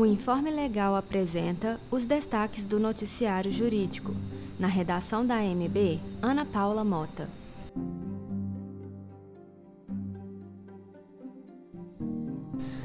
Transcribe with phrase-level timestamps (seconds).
[0.00, 4.16] O Informe Legal apresenta os destaques do noticiário jurídico.
[4.58, 7.28] Na redação da AMB, Ana Paula Mota.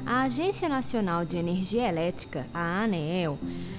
[0.04, 3.38] A Agência Nacional de Energia Elétrica, a ANEEL,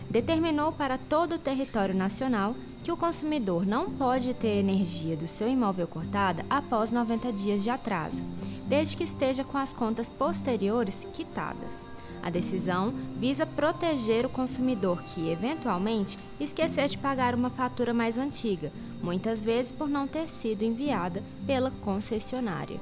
[0.10, 5.48] determinou para todo o território nacional que o consumidor não pode ter energia do seu
[5.48, 8.24] imóvel cortada após 90 dias de atraso,
[8.68, 11.87] desde que esteja com as contas posteriores quitadas.
[12.28, 18.70] A decisão visa proteger o consumidor que, eventualmente, esquecer de pagar uma fatura mais antiga,
[19.02, 22.82] muitas vezes por não ter sido enviada pela concessionária.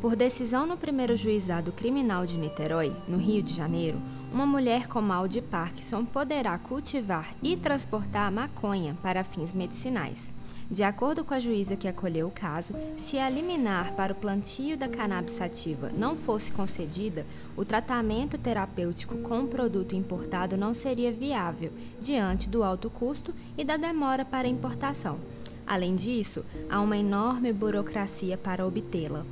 [0.00, 4.00] Por decisão no primeiro juizado criminal de Niterói, no Rio de Janeiro,
[4.32, 10.32] uma mulher com mal de Parkinson poderá cultivar e transportar maconha para fins medicinais.
[10.70, 14.76] De acordo com a juíza que acolheu o caso, se a liminar para o plantio
[14.76, 17.24] da cannabis sativa não fosse concedida,
[17.56, 23.64] o tratamento terapêutico com o produto importado não seria viável, diante do alto custo e
[23.64, 25.18] da demora para importação.
[25.66, 29.24] Além disso, há uma enorme burocracia para obtê-la.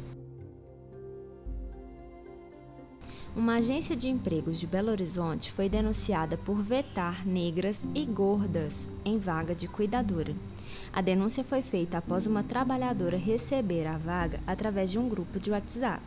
[3.37, 9.19] Uma agência de empregos de Belo Horizonte foi denunciada por vetar negras e gordas em
[9.19, 10.35] vaga de cuidadora.
[10.91, 15.51] A denúncia foi feita após uma trabalhadora receber a vaga através de um grupo de
[15.51, 16.03] WhatsApp,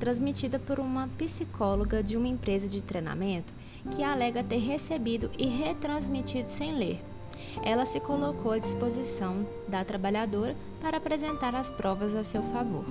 [0.00, 3.52] transmitida por uma psicóloga de uma empresa de treinamento
[3.94, 7.04] que alega ter recebido e retransmitido sem ler.
[7.62, 12.86] Ela se colocou à disposição da trabalhadora para apresentar as provas a seu favor.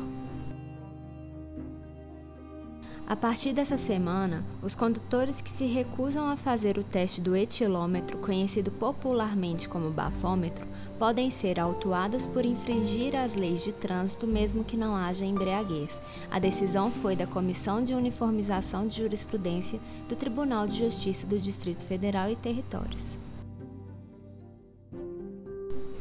[3.06, 8.18] A partir dessa semana, os condutores que se recusam a fazer o teste do etilômetro,
[8.20, 10.66] conhecido popularmente como bafômetro,
[10.98, 15.92] podem ser autuados por infringir as leis de trânsito, mesmo que não haja embriaguez.
[16.32, 21.84] A decisão foi da Comissão de Uniformização de Jurisprudência do Tribunal de Justiça do Distrito
[21.84, 23.18] Federal e Territórios.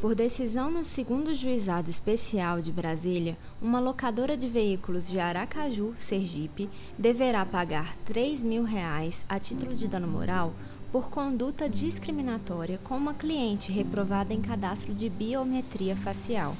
[0.03, 6.69] Por decisão no segundo juizado especial de Brasília, uma locadora de veículos de Aracaju, Sergipe,
[6.99, 10.55] deverá pagar 3 mil reais a título de dano moral
[10.91, 16.57] por conduta discriminatória com uma cliente reprovada em cadastro de biometria facial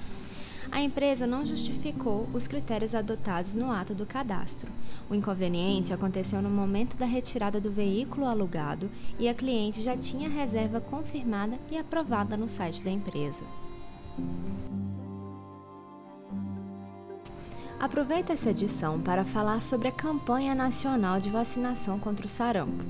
[0.71, 4.71] a empresa não justificou os critérios adotados no ato do cadastro.
[5.11, 10.29] O inconveniente aconteceu no momento da retirada do veículo alugado e a cliente já tinha
[10.29, 13.45] reserva confirmada e aprovada no site da empresa.
[17.83, 22.85] Aproveita essa edição para falar sobre a campanha nacional de vacinação contra o sarampo.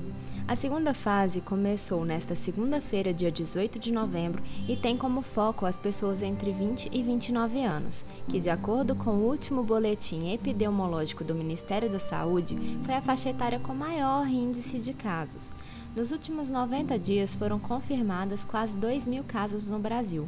[0.47, 5.75] A segunda fase começou nesta segunda-feira, dia 18 de novembro, e tem como foco as
[5.75, 11.33] pessoas entre 20 e 29 anos, que, de acordo com o último boletim epidemiológico do
[11.33, 15.55] Ministério da Saúde, foi a faixa etária com maior índice de casos.
[15.95, 20.27] Nos últimos 90 dias foram confirmadas quase 2 mil casos no Brasil.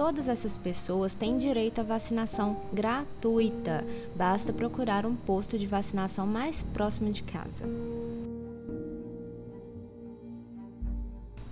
[0.00, 3.84] Todas essas pessoas têm direito à vacinação gratuita.
[4.16, 7.68] Basta procurar um posto de vacinação mais próximo de casa.